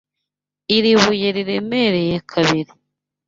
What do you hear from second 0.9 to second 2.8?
buye riremereye kabiri.